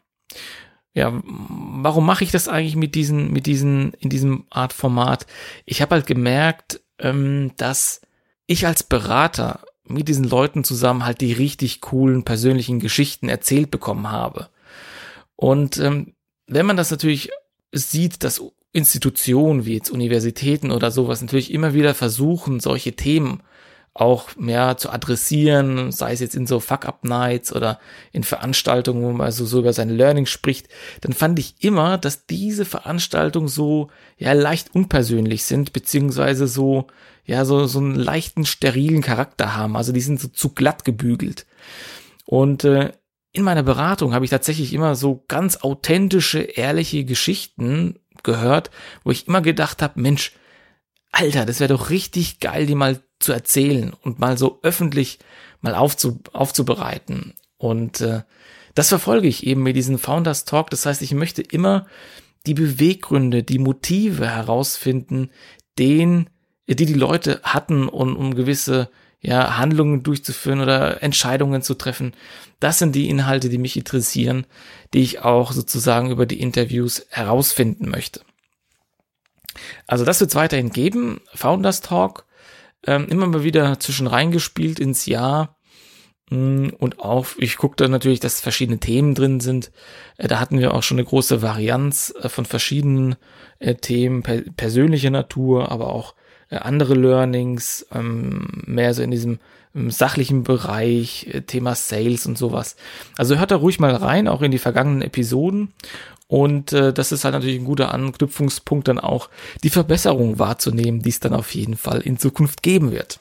Ja, 0.93 1.21
warum 1.25 2.05
mache 2.05 2.25
ich 2.25 2.33
das 2.33 2.49
eigentlich 2.49 2.77
mit 2.77 2.95
diesen, 2.95 3.33
mit 3.33 3.47
diesen, 3.47 3.93
in 3.95 4.11
diesem 4.11 4.47
Art 4.51 4.73
Format? 4.73 5.27
Ich 5.65 5.83
habe 5.83 5.95
halt 5.95 6.07
gemerkt, 6.07 6.81
ähm, 6.99 7.53
dass 7.57 8.01
ich 8.47 8.67
als 8.67 8.83
Berater 8.83 9.61
mit 9.85 10.09
diesen 10.09 10.25
Leuten 10.25 10.65
zusammen 10.65 11.05
halt 11.05 11.21
die 11.21 11.33
richtig 11.33 11.81
coolen 11.81 12.25
persönlichen 12.25 12.81
Geschichten 12.81 13.29
erzählt 13.29 13.71
bekommen 13.71 14.11
habe. 14.11 14.49
Und 15.37 15.79
ähm, 15.79 16.15
wenn 16.47 16.67
man 16.67 16.77
das 16.77 16.91
natürlich 16.91 17.31
sieht, 17.73 18.25
dass 18.25 18.43
Institutionen 18.73 19.65
wie 19.67 19.75
jetzt 19.75 19.91
Universitäten 19.91 20.71
oder 20.71 20.91
sowas 20.91 21.23
natürlich 21.23 21.53
immer 21.53 21.75
wieder 21.75 21.95
versuchen, 21.95 22.61
solche 22.61 22.95
Themen 22.95 23.43
auch 24.01 24.35
mehr 24.37 24.79
zu 24.79 24.91
adressieren, 24.91 25.93
sei 25.93 26.13
es 26.13 26.21
jetzt 26.21 26.35
in 26.35 26.47
so 26.47 26.59
Fuck-Up-Nights 26.59 27.55
oder 27.55 27.79
in 28.13 28.25
Veranstaltungen, 28.25 29.03
wo 29.03 29.13
man 29.13 29.27
also 29.27 29.45
so 29.45 29.59
über 29.59 29.75
sein 29.75 29.91
Learning 29.91 30.25
spricht, 30.25 30.69
dann 31.03 31.13
fand 31.13 31.39
ich 31.39 31.63
immer, 31.63 31.99
dass 31.99 32.25
diese 32.27 32.65
Veranstaltungen 32.65 33.49
so, 33.49 33.91
ja, 34.17 34.33
leicht 34.33 34.75
unpersönlich 34.75 35.45
sind, 35.45 35.75
beziehungsweise 35.75 36.47
so, 36.47 36.87
ja, 37.27 37.45
so, 37.45 37.67
so 37.67 37.79
einen 37.79 37.95
leichten, 37.95 38.47
sterilen 38.47 39.03
Charakter 39.03 39.55
haben. 39.55 39.77
Also 39.77 39.93
die 39.93 40.01
sind 40.01 40.19
so 40.19 40.29
zu 40.29 40.55
glatt 40.55 40.87
gebügelt. 40.87 41.47
Und 42.25 42.65
äh, 42.65 42.93
in 43.33 43.43
meiner 43.43 43.63
Beratung 43.63 44.15
habe 44.15 44.25
ich 44.25 44.31
tatsächlich 44.31 44.73
immer 44.73 44.97
so 44.97 45.25
ganz 45.29 45.59
authentische, 45.59 46.41
ehrliche 46.41 47.05
Geschichten 47.05 47.99
gehört, 48.23 48.71
wo 49.05 49.11
ich 49.11 49.29
immer 49.29 49.43
gedacht 49.43 49.83
habe, 49.83 50.01
Mensch, 50.01 50.33
Alter, 51.13 51.45
das 51.45 51.61
wäre 51.61 51.73
doch 51.73 51.91
richtig 51.91 52.41
geil, 52.41 52.65
die 52.65 52.75
mal 52.75 53.01
zu 53.21 53.33
erzählen 53.33 53.93
und 54.03 54.19
mal 54.19 54.37
so 54.37 54.59
öffentlich 54.63 55.19
mal 55.61 55.75
aufzu, 55.75 56.21
aufzubereiten. 56.33 57.35
Und 57.59 58.01
äh, 58.01 58.23
das 58.75 58.89
verfolge 58.89 59.29
ich 59.29 59.47
eben 59.47 59.63
mit 59.63 59.77
diesem 59.77 59.99
Founders 59.99 60.45
Talk. 60.45 60.71
Das 60.71 60.87
heißt, 60.87 61.03
ich 61.03 61.13
möchte 61.13 61.43
immer 61.43 61.87
die 62.47 62.55
Beweggründe, 62.55 63.43
die 63.43 63.59
Motive 63.59 64.27
herausfinden, 64.27 65.31
den, 65.79 66.31
die 66.67 66.87
die 66.87 66.95
Leute 66.95 67.41
hatten, 67.43 67.89
um, 67.89 68.17
um 68.17 68.35
gewisse 68.35 68.91
ja, 69.21 69.59
Handlungen 69.59 70.03
durchzuführen 70.03 70.61
oder 70.61 71.03
Entscheidungen 71.03 71.63
zu 71.63 71.75
treffen. 71.75 72.15
Das 72.59 72.79
sind 72.79 72.95
die 72.95 73.09
Inhalte, 73.11 73.51
die 73.51 73.59
mich 73.59 73.77
interessieren, 73.77 74.47
die 74.95 75.03
ich 75.03 75.21
auch 75.21 75.53
sozusagen 75.53 76.11
über 76.11 76.25
die 76.25 76.41
Interviews 76.41 77.07
herausfinden 77.11 77.91
möchte. 77.91 78.23
Also 79.87 80.05
das 80.05 80.21
wird 80.21 80.31
es 80.31 80.37
weiterhin 80.37 80.71
geben. 80.71 81.21
Founders 81.35 81.83
Talk 81.83 82.25
ähm, 82.87 83.07
immer 83.09 83.27
mal 83.27 83.45
wieder 83.45 83.79
zwischen 83.81 84.07
reingespielt 84.07 84.79
ins 84.79 85.07
Jahr. 85.07 85.57
Mm, 86.31 86.69
und 86.79 87.01
auch, 87.01 87.27
ich 87.39 87.57
gucke 87.57 87.77
da 87.77 87.89
natürlich, 87.89 88.21
dass 88.21 88.41
verschiedene 88.41 88.79
Themen 88.79 89.15
drin 89.15 89.41
sind. 89.41 89.71
Äh, 90.17 90.29
da 90.29 90.41
hatten 90.41 90.59
wir 90.59 90.75
auch 90.75 90.83
schon 90.83 90.99
eine 90.99 91.07
große 91.07 91.43
Varianz 91.43 92.15
äh, 92.23 92.29
von 92.29 92.47
verschiedenen 92.47 93.17
äh, 93.59 93.75
Themen, 93.75 94.23
per 94.23 94.43
persönlicher 94.57 95.11
Natur, 95.11 95.71
aber 95.71 95.93
auch 95.93 96.15
andere 96.53 96.95
Learnings, 96.95 97.87
ähm, 97.95 98.65
mehr 98.67 98.93
so 98.93 99.05
in 99.05 99.13
diesem 99.13 99.39
sachlichen 99.73 100.43
Bereich, 100.43 101.29
Thema 101.47 101.77
Sales 101.77 102.27
und 102.27 102.37
sowas. 102.37 102.75
Also 103.17 103.39
hört 103.39 103.53
da 103.53 103.57
ruhig 103.57 103.79
mal 103.79 103.95
rein, 103.95 104.27
auch 104.27 104.43
in 104.43 104.51
die 104.51 104.59
vergangenen 104.59 105.03
Episoden. 105.03 105.73
Und 106.31 106.73
äh, 106.73 106.93
das 106.93 107.11
ist 107.11 107.25
halt 107.25 107.35
natürlich 107.35 107.59
ein 107.59 107.65
guter 107.65 107.93
Anknüpfungspunkt, 107.93 108.87
dann 108.87 109.01
auch 109.01 109.29
die 109.65 109.69
Verbesserung 109.69 110.39
wahrzunehmen, 110.39 111.03
die 111.03 111.09
es 111.09 111.19
dann 111.19 111.33
auf 111.33 111.53
jeden 111.57 111.77
Fall 111.77 112.03
in 112.03 112.21
Zukunft 112.21 112.63
geben 112.63 112.93
wird. 112.93 113.19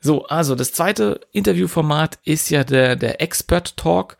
So, 0.00 0.26
also 0.26 0.56
das 0.56 0.72
zweite 0.72 1.20
Interviewformat 1.30 2.18
ist 2.24 2.50
ja 2.50 2.64
der, 2.64 2.96
der 2.96 3.22
Expert 3.22 3.76
Talk. 3.76 4.16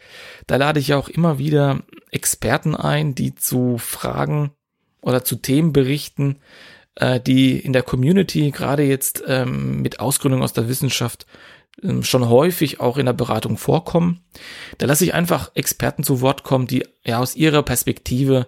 Da 0.46 0.54
lade 0.54 0.78
ich 0.78 0.86
ja 0.86 0.98
auch 0.98 1.08
immer 1.08 1.38
wieder 1.38 1.80
Experten 2.12 2.76
ein, 2.76 3.16
die 3.16 3.34
zu 3.34 3.76
Fragen 3.76 4.52
oder 5.00 5.24
zu 5.24 5.34
Themen 5.34 5.72
berichten, 5.72 6.36
äh, 6.94 7.18
die 7.18 7.58
in 7.58 7.72
der 7.72 7.82
Community 7.82 8.52
gerade 8.52 8.84
jetzt 8.84 9.24
ähm, 9.26 9.82
mit 9.82 9.98
Ausgründung 9.98 10.44
aus 10.44 10.52
der 10.52 10.68
Wissenschaft 10.68 11.26
schon 12.00 12.28
häufig 12.28 12.80
auch 12.80 12.96
in 12.96 13.06
der 13.06 13.12
Beratung 13.12 13.58
vorkommen. 13.58 14.24
Da 14.78 14.86
lasse 14.86 15.04
ich 15.04 15.14
einfach 15.14 15.50
Experten 15.54 16.02
zu 16.02 16.20
Wort 16.20 16.42
kommen, 16.42 16.66
die 16.66 16.86
ja 17.04 17.18
aus 17.18 17.36
ihrer 17.36 17.62
Perspektive 17.62 18.46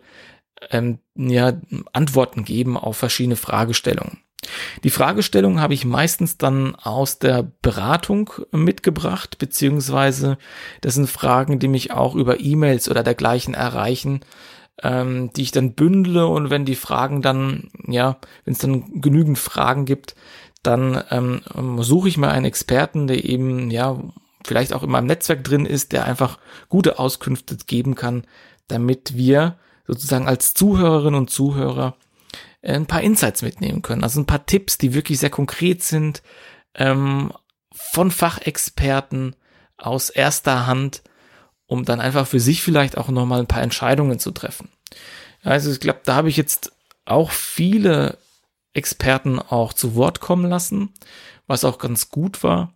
ähm, 0.70 0.99
ja 1.14 1.52
Antworten 1.92 2.44
geben 2.44 2.76
auf 2.76 2.97
verschiedene 2.97 3.37
Fragestellungen. 3.37 4.18
Die 4.85 4.90
Fragestellung 4.90 5.61
habe 5.61 5.75
ich 5.75 5.85
meistens 5.85 6.38
dann 6.38 6.76
aus 6.76 7.18
der 7.18 7.42
Beratung 7.61 8.30
mitgebracht, 8.52 9.38
beziehungsweise 9.38 10.38
das 10.80 10.94
sind 10.94 11.11
Fragen, 11.11 11.58
die 11.58 11.68
mich 11.68 11.90
auch 11.90 12.14
über 12.14 12.40
E-Mails 12.40 12.88
oder 12.88 13.02
dergleichen 13.02 13.54
erreichen, 13.54 14.20
ähm, 14.82 15.32
die 15.35 15.42
ich 15.42 15.50
dann 15.50 15.75
bündle 15.75 16.26
und 16.28 16.50
wenn 16.50 16.64
die 16.64 16.76
Fragen 16.76 17.20
dann, 17.20 17.70
ja, 17.87 18.18
wenn 18.44 18.52
es 18.52 18.61
dann 18.61 19.00
genügend 19.00 19.38
Fragen 19.38 19.85
gibt, 19.85 20.14
dann 20.62 21.03
ähm, 21.11 21.83
suche 21.83 22.09
ich 22.09 22.17
mir 22.17 22.29
einen 22.29 22.47
Experten, 22.47 23.07
der 23.07 23.25
eben, 23.25 23.71
ja, 23.71 23.99
vielleicht 24.45 24.73
auch 24.73 24.83
in 24.83 24.91
meinem 24.91 25.07
Netzwerk 25.07 25.45
drin 25.45 25.67
ist, 25.67 25.93
der 25.93 26.05
einfach 26.05 26.38
gute 26.69 26.99
Auskünfte 26.99 27.57
geben 27.57 27.95
kann, 27.95 28.27
damit 28.67 29.17
wir 29.17 29.59
sozusagen 29.87 30.29
als 30.29 30.55
Zuhörerinnen 30.55 31.19
und 31.19 31.31
Zuhörer 31.31 31.97
äh, 32.61 32.75
ein 32.75 32.87
paar 32.87 33.03
Insights 33.03 33.43
mitnehmen 33.43 33.83
können. 33.83 34.03
Also 34.03 34.21
ein 34.21 34.27
paar 34.27 34.47
Tipps, 34.47 34.79
die 34.79 34.95
wirklich 34.95 35.19
sehr 35.19 35.31
konkret 35.31 35.83
sind, 35.83 36.23
ähm, 36.75 37.33
von 37.73 38.11
Fachexperten 38.11 39.37
aus 39.77 40.11
erster 40.11 40.67
Hand, 40.67 41.03
um 41.67 41.85
dann 41.85 42.00
einfach 42.00 42.27
für 42.27 42.41
sich 42.41 42.62
vielleicht 42.62 42.99
auch 42.99 43.09
nochmal 43.09 43.41
ein 43.41 43.47
paar 43.47 43.62
Entscheidungen 43.62 44.19
zu 44.19 44.33
treffen. 44.33 44.69
Also 45.43 45.71
ich 45.71 45.81
glaube, 45.81 46.00
da 46.05 46.17
habe 46.17 46.29
ich 46.29 46.37
jetzt 46.37 46.73
auch 47.05 47.31
viele 47.31 48.19
Experten 48.78 49.38
auch 49.38 49.73
zu 49.73 49.94
Wort 49.94 50.20
kommen 50.20 50.49
lassen, 50.49 50.94
was 51.47 51.64
auch 51.64 51.78
ganz 51.78 52.08
gut 52.08 52.42
war. 52.42 52.73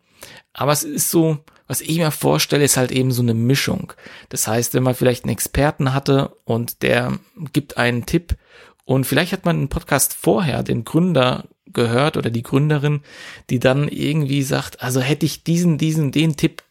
Aber 0.53 0.73
es 0.73 0.85
ist 0.85 1.11
so, 1.11 1.39
was 1.67 1.81
ich 1.81 1.97
mir 1.97 2.11
vorstelle, 2.11 2.65
ist 2.65 2.77
halt 2.77 2.93
eben 2.93 3.13
so 3.13 3.23
eine 3.23 3.35
Mischung. 3.35 3.93
Das 4.29 4.47
heißt, 4.47 4.75
wenn 4.75 4.83
man 4.83 4.95
vielleicht 4.95 5.25
einen 5.25 5.33
Experten 5.33 5.95
hatte 5.95 6.37
und 6.45 6.83
der 6.83 7.19
gibt 7.53 7.79
einen 7.79 8.05
Tipp 8.05 8.37
und 8.85 9.05
vielleicht 9.07 9.33
hat 9.33 9.45
man 9.45 9.57
einen 9.57 9.69
Podcast 9.69 10.15
vorher 10.15 10.63
den 10.63 10.85
Gründer 10.85 11.49
gehört 11.73 12.17
oder 12.17 12.31
die 12.31 12.43
Gründerin, 12.43 13.01
die 13.49 13.59
dann 13.59 13.89
irgendwie 13.89 14.43
sagt, 14.43 14.83
also 14.83 15.01
hätte 15.01 15.25
ich 15.25 15.45
diesen, 15.45 15.79
diesen, 15.79 16.13
den 16.13 16.37
Tipp 16.37 16.63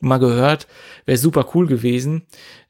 mal 0.00 0.18
gehört, 0.18 0.66
wäre 1.04 1.18
super 1.18 1.46
cool 1.54 1.66
gewesen. 1.66 2.26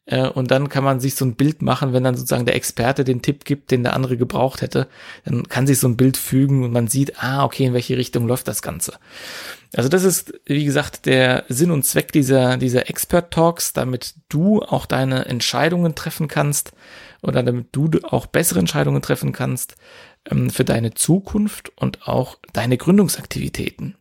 Äh, 0.06 0.28
und 0.28 0.50
dann 0.50 0.68
kann 0.68 0.84
man 0.84 1.00
sich 1.00 1.16
so 1.16 1.24
ein 1.24 1.34
Bild 1.34 1.62
machen, 1.62 1.92
wenn 1.92 2.04
dann 2.04 2.16
sozusagen 2.16 2.46
der 2.46 2.54
Experte 2.54 3.04
den 3.04 3.22
Tipp 3.22 3.44
gibt, 3.44 3.70
den 3.70 3.82
der 3.82 3.94
andere 3.94 4.16
gebraucht 4.16 4.62
hätte, 4.62 4.88
dann 5.24 5.48
kann 5.48 5.66
sich 5.66 5.78
so 5.78 5.88
ein 5.88 5.96
Bild 5.96 6.16
fügen 6.16 6.64
und 6.64 6.72
man 6.72 6.88
sieht, 6.88 7.22
ah, 7.22 7.44
okay, 7.44 7.64
in 7.64 7.74
welche 7.74 7.96
Richtung 7.96 8.26
läuft 8.26 8.48
das 8.48 8.62
Ganze. 8.62 8.94
Also 9.74 9.88
das 9.88 10.04
ist, 10.04 10.32
wie 10.46 10.64
gesagt, 10.64 11.06
der 11.06 11.44
Sinn 11.48 11.72
und 11.72 11.84
Zweck 11.84 12.12
dieser, 12.12 12.56
dieser 12.56 12.88
Expert 12.88 13.32
Talks, 13.32 13.72
damit 13.72 14.14
du 14.28 14.62
auch 14.62 14.86
deine 14.86 15.26
Entscheidungen 15.26 15.96
treffen 15.96 16.28
kannst 16.28 16.72
oder 17.22 17.42
damit 17.42 17.68
du 17.72 17.90
auch 18.04 18.26
bessere 18.26 18.60
Entscheidungen 18.60 19.02
treffen 19.02 19.32
kannst 19.32 19.76
ähm, 20.30 20.50
für 20.50 20.64
deine 20.64 20.94
Zukunft 20.94 21.72
und 21.76 22.06
auch 22.06 22.38
deine 22.52 22.76
Gründungsaktivitäten. 22.76 23.96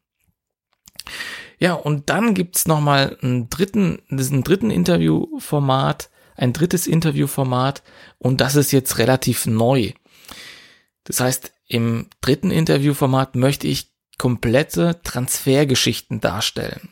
Ja, 1.60 1.74
und 1.74 2.10
dann 2.10 2.34
gibt's 2.34 2.68
noch 2.68 2.82
mal 2.82 3.18
einen 3.22 3.50
dritten, 3.50 4.02
diesen 4.10 4.44
dritten 4.44 4.72
Interviewformat, 4.72 6.10
ein 6.36 6.54
drittes 6.54 6.88
Interviewformat 6.88 7.84
und 8.18 8.42
das 8.42 8.56
ist 8.56 8.72
jetzt 8.72 8.98
relativ 8.98 9.46
neu. 9.46 9.94
Das 11.06 11.20
heißt, 11.20 11.54
im 11.68 12.08
dritten 12.22 12.52
Interviewformat 12.52 13.36
möchte 13.36 13.68
ich 13.68 13.92
komplette 14.18 15.02
Transfergeschichten 15.04 16.20
darstellen. 16.22 16.90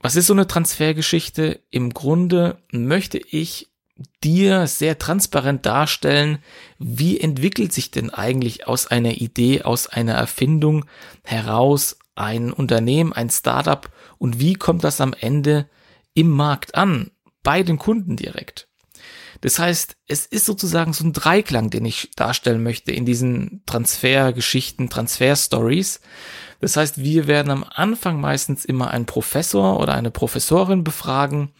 Was 0.00 0.16
ist 0.16 0.26
so 0.26 0.32
eine 0.32 0.48
Transfergeschichte? 0.48 1.60
Im 1.70 1.94
Grunde 1.94 2.58
möchte 2.72 3.18
ich 3.18 3.68
dir 4.24 4.66
sehr 4.66 4.98
transparent 4.98 5.64
darstellen, 5.64 6.38
wie 6.78 7.20
entwickelt 7.20 7.72
sich 7.72 7.90
denn 7.90 8.10
eigentlich 8.10 8.66
aus 8.66 8.86
einer 8.88 9.12
Idee, 9.12 9.62
aus 9.62 9.86
einer 9.86 10.14
Erfindung 10.14 10.86
heraus 11.22 11.98
ein 12.14 12.52
Unternehmen, 12.52 13.12
ein 13.12 13.30
Startup 13.30 13.90
und 14.18 14.40
wie 14.40 14.54
kommt 14.54 14.84
das 14.84 15.00
am 15.00 15.14
Ende 15.18 15.68
im 16.14 16.30
Markt 16.30 16.74
an, 16.74 17.10
bei 17.42 17.62
den 17.62 17.78
Kunden 17.78 18.16
direkt. 18.16 18.68
Das 19.40 19.58
heißt, 19.58 19.96
es 20.06 20.26
ist 20.26 20.44
sozusagen 20.44 20.92
so 20.92 21.04
ein 21.04 21.12
Dreiklang, 21.12 21.68
den 21.68 21.84
ich 21.84 22.10
darstellen 22.14 22.62
möchte 22.62 22.92
in 22.92 23.04
diesen 23.04 23.62
Transfergeschichten, 23.66 24.88
Transferstories. 24.88 26.00
Das 26.60 26.76
heißt, 26.76 27.02
wir 27.02 27.26
werden 27.26 27.50
am 27.50 27.64
Anfang 27.68 28.20
meistens 28.20 28.64
immer 28.64 28.92
einen 28.92 29.04
Professor 29.04 29.80
oder 29.80 29.94
eine 29.94 30.12
Professorin 30.12 30.84
befragen 30.84 31.50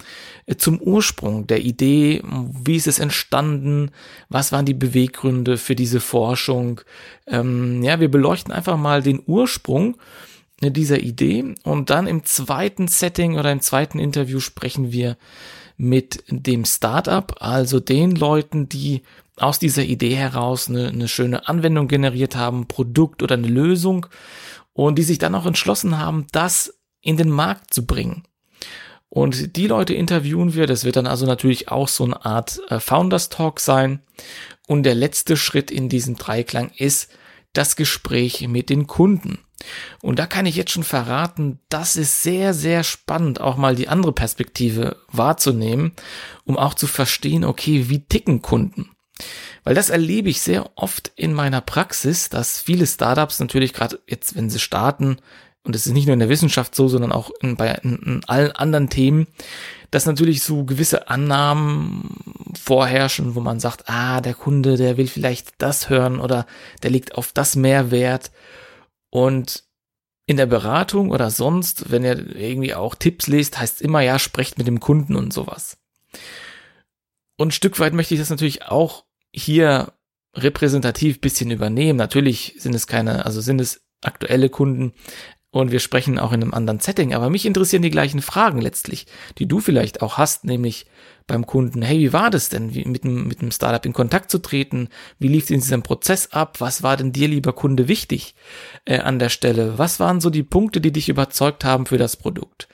äh, 0.47 0.55
zum 0.55 0.81
Ursprung 0.81 1.49
der 1.49 1.63
Idee, 1.63 2.23
wie 2.23 2.77
ist 2.77 2.87
es 2.87 3.01
entstanden, 3.01 3.91
was 4.29 4.53
waren 4.53 4.67
die 4.67 4.75
Beweggründe 4.75 5.59
für 5.59 5.75
diese 5.75 5.99
Forschung. 5.99 6.83
Ähm, 7.27 7.83
ja, 7.83 7.99
wir 7.99 8.13
beleuchten 8.13 8.53
einfach 8.53 8.77
mal 8.77 9.03
den 9.03 9.21
Ursprung 9.27 9.97
dieser 10.71 11.01
Idee. 11.01 11.55
Und 11.65 11.91
dann 11.91 12.07
im 12.07 12.25
zweiten 12.25 12.89
Setting 12.89 13.39
oder 13.39 13.51
im 13.51 13.61
zweiten 13.61 13.99
Interview 13.99 14.41
sprechen 14.41 14.93
wir 14.93 15.17
mit 15.77 16.23
dem 16.29 16.65
Startup, 16.65 17.35
also 17.41 17.81
den 17.81 18.15
Leuten, 18.15 18.69
die 18.69 19.03
aus 19.37 19.59
dieser 19.59 19.83
Idee 19.83 20.15
heraus 20.15 20.69
eine, 20.69 20.89
eine 20.89 21.09
schöne 21.09 21.49
Anwendung 21.49 21.89
generiert 21.89 22.37
haben, 22.37 22.69
Produkt 22.69 23.23
oder 23.23 23.35
eine 23.35 23.49
Lösung 23.49 24.07
und 24.73 24.97
die 24.97 25.03
sich 25.03 25.19
dann 25.19 25.35
auch 25.35 25.47
entschlossen 25.47 25.99
haben, 25.99 26.27
das 26.33 26.79
in 27.01 27.17
den 27.17 27.31
Markt 27.31 27.75
zu 27.75 27.87
bringen. 27.87 28.23
Und 29.09 29.57
die 29.57 29.67
Leute 29.67 29.93
interviewen 29.93 30.55
wir. 30.55 30.67
Das 30.67 30.85
wird 30.85 30.97
dann 30.97 31.07
also 31.07 31.27
natürlich 31.27 31.69
auch 31.69 31.89
so 31.89 32.05
eine 32.05 32.25
Art 32.25 32.61
äh, 32.71 32.81
Founders 32.81 33.29
Talk 33.29 33.61
sein. 33.61 34.01
Und 34.67 34.85
der 34.85 34.95
letzte 34.95 35.37
Schritt 35.37 35.71
in 35.71 35.91
diesem 35.91 36.17
Dreiklang 36.17 36.71
ist 36.79 37.11
das 37.53 37.77
Gespräch 37.77 38.49
mit 38.49 38.71
den 38.71 38.87
Kunden. 38.87 39.41
Und 40.01 40.19
da 40.19 40.27
kann 40.27 40.47
ich 40.47 40.57
jetzt 40.57 40.71
schon 40.71 40.85
verraten, 40.85 41.59
das 41.69 41.97
ist 41.97 42.23
sehr, 42.23 42.55
sehr 42.55 42.85
spannend, 42.85 43.41
auch 43.41 43.57
mal 43.57 43.77
die 43.77 43.89
andere 43.89 44.13
Perspektive 44.13 44.97
wahrzunehmen, 45.11 45.93
um 46.45 46.59
auch 46.59 46.75
zu 46.75 46.87
verstehen, 46.87 47.45
okay, 47.45 47.89
wie 47.89 48.05
ticken 48.05 48.43
Kunden? 48.43 48.91
Weil 49.65 49.75
das 49.75 49.91
erlebe 49.91 50.29
ich 50.29 50.41
sehr 50.41 50.71
oft 50.75 51.13
in 51.15 51.33
meiner 51.33 51.61
Praxis, 51.61 52.29
dass 52.29 52.61
viele 52.61 52.87
Startups 52.87 53.39
natürlich 53.39 53.73
gerade 53.73 54.01
jetzt, 54.07 54.35
wenn 54.35 54.51
sie 54.51 54.59
starten, 54.59 55.19
und 55.65 55.77
es 55.77 55.87
ist 55.87 55.93
nicht 55.93 56.07
nur 56.07 56.15
in 56.15 56.19
der 56.19 56.29
Wissenschaft 56.29 56.75
so, 56.75 56.89
sondern 56.89 57.13
auch 57.13 57.31
in, 57.41 57.57
bei 57.57 57.71
in, 57.83 57.97
in 57.99 58.25
allen 58.27 58.51
anderen 58.53 58.89
Themen, 58.89 59.29
dass 59.93 60.07
natürlich 60.07 60.43
so 60.43 60.65
gewisse 60.65 61.09
Annahmen 61.09 62.17
vorherrschen, 62.61 63.35
wo 63.35 63.41
man 63.41 63.61
sagt, 63.61 63.89
ah, 63.89 64.21
der 64.21 64.35
Kunde, 64.35 64.77
der 64.77 64.97
will 64.97 65.07
vielleicht 65.07 65.55
das 65.59 65.89
hören 65.89 66.19
oder 66.19 66.47
der 66.83 66.91
legt 66.91 67.15
auf 67.15 67.33
das 67.33 67.55
mehr 67.55 67.91
Wert 67.91 68.33
und 69.13 69.65
in 70.25 70.39
der 70.39 70.47
Beratung 70.47 71.11
oder 71.11 71.31
sonst, 71.31 71.91
wenn 71.91 72.03
ihr 72.03 72.35
irgendwie 72.35 72.75
auch 72.75 72.95
Tipps 72.95 73.27
lest, 73.27 73.59
heißt 73.59 73.83
immer, 73.83 74.01
ja, 74.01 74.19
sprecht 74.19 74.57
mit 74.57 74.67
dem 74.67 74.81
Kunden 74.81 75.17
und 75.17 75.33
sowas. 75.33 75.77
Und 77.37 77.49
ein 77.49 77.53
Stück 77.53 77.79
weit 77.79 77.93
möchte 77.93 78.15
ich 78.15 78.21
das 78.21 78.31
natürlich 78.31 78.63
auch 78.63 79.05
hier 79.31 79.93
repräsentativ 80.35 81.21
bisschen 81.21 81.51
übernehmen. 81.51 81.99
Natürlich 81.99 82.55
sind 82.57 82.75
es 82.75 82.87
keine, 82.87 83.27
also 83.27 83.43
sind 83.43 83.61
es 83.61 83.85
aktuelle 84.01 84.49
Kunden 84.49 84.95
und 85.53 85.71
wir 85.71 85.79
sprechen 85.79 86.19
auch 86.19 86.33
in 86.33 86.43
einem 86.43 86.55
anderen 86.55 86.81
Setting, 86.81 87.15
aber 87.15 87.31
mich 87.31 87.47
interessieren 87.47 87.83
die 87.83 87.91
gleichen 87.91 88.23
Fragen 88.23 88.61
letztlich, 88.61 89.07
die 89.39 89.47
du 89.47 89.61
vielleicht 89.61 90.03
auch 90.03 90.19
hast, 90.19 90.45
nämlich, 90.45 90.87
beim 91.27 91.47
Kunden, 91.47 91.83
hey, 91.83 91.99
wie 92.01 92.13
war 92.13 92.31
das 92.31 92.49
denn, 92.49 92.75
wie, 92.75 92.85
mit, 92.85 93.05
dem, 93.05 93.29
mit 93.29 93.43
dem 93.43 93.51
Startup 93.51 93.85
in 93.87 93.93
Kontakt 93.93 94.31
zu 94.31 94.39
treten? 94.39 94.89
Wie 95.19 95.29
lief 95.29 95.51
in 95.51 95.61
diesem 95.61 95.83
Prozess 95.83 96.33
ab? 96.33 96.61
Was 96.61 96.83
war 96.83 96.97
denn 96.97 97.13
dir, 97.13 97.29
lieber 97.29 97.53
Kunde, 97.53 97.89
wichtig 97.89 98.35
äh, 98.85 98.99
an 98.99 99.19
der 99.19 99.29
Stelle? 99.29 99.79
Was 99.79 100.01
waren 100.01 100.21
so 100.21 100.31
die 100.31 100.43
Punkte, 100.43 100.81
die 100.81 100.93
dich 100.93 101.09
überzeugt 101.09 101.65
haben 101.65 101.87
für 101.87 101.99
das 101.99 102.17
Produkt? 102.17 102.69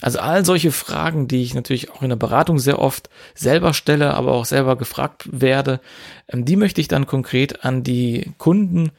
Also 0.00 0.18
all 0.18 0.44
solche 0.44 0.72
Fragen, 0.72 1.28
die 1.28 1.42
ich 1.42 1.54
natürlich 1.54 1.90
auch 1.92 2.02
in 2.02 2.08
der 2.08 2.16
Beratung 2.16 2.58
sehr 2.58 2.78
oft 2.78 3.08
selber 3.34 3.72
stelle, 3.72 4.14
aber 4.14 4.32
auch 4.32 4.44
selber 4.44 4.76
gefragt 4.76 5.28
werde, 5.30 5.80
ähm, 6.28 6.44
die 6.44 6.56
möchte 6.56 6.80
ich 6.80 6.88
dann 6.88 7.06
konkret 7.06 7.64
an 7.64 7.82
die 7.82 8.32
Kunden 8.38 8.90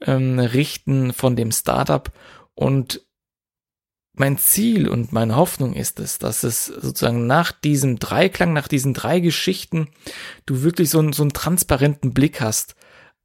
ähm, 0.00 0.38
richten 0.38 1.12
von 1.12 1.36
dem 1.36 1.52
Startup 1.52 2.10
und 2.56 3.06
mein 4.14 4.38
Ziel 4.38 4.88
und 4.88 5.12
meine 5.12 5.36
Hoffnung 5.36 5.74
ist 5.74 6.00
es, 6.00 6.18
dass 6.18 6.42
es 6.42 6.66
sozusagen 6.66 7.26
nach 7.26 7.52
diesem 7.52 7.98
Dreiklang, 7.98 8.54
nach 8.54 8.66
diesen 8.66 8.94
drei 8.94 9.20
Geschichten, 9.20 9.88
du 10.46 10.62
wirklich 10.62 10.88
so 10.88 10.98
einen, 10.98 11.12
so 11.12 11.22
einen 11.22 11.34
transparenten 11.34 12.14
Blick 12.14 12.40
hast 12.40 12.74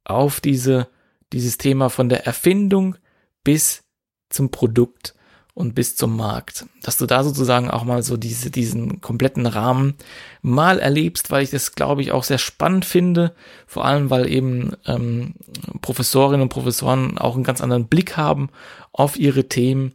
auf 0.04 0.40
diese, 0.40 0.88
dieses 1.32 1.56
Thema 1.56 1.88
von 1.88 2.10
der 2.10 2.26
Erfindung 2.26 2.96
bis 3.42 3.84
zum 4.28 4.50
Produkt 4.50 5.14
und 5.54 5.74
bis 5.74 5.96
zum 5.96 6.16
Markt. 6.16 6.66
Dass 6.82 6.96
du 6.96 7.06
da 7.06 7.24
sozusagen 7.24 7.70
auch 7.70 7.84
mal 7.84 8.02
so 8.02 8.16
diese, 8.16 8.50
diesen 8.50 9.00
kompletten 9.00 9.46
Rahmen 9.46 9.94
mal 10.40 10.78
erlebst, 10.78 11.30
weil 11.30 11.42
ich 11.42 11.50
das, 11.50 11.74
glaube 11.74 12.02
ich, 12.02 12.12
auch 12.12 12.24
sehr 12.24 12.38
spannend 12.38 12.84
finde. 12.84 13.34
Vor 13.66 13.84
allem, 13.84 14.10
weil 14.10 14.30
eben 14.30 14.72
ähm, 14.86 15.34
Professorinnen 15.82 16.42
und 16.42 16.48
Professoren 16.48 17.18
auch 17.18 17.34
einen 17.34 17.44
ganz 17.44 17.60
anderen 17.60 17.86
Blick 17.86 18.16
haben 18.16 18.48
auf 18.92 19.18
ihre 19.18 19.48
Themen 19.48 19.94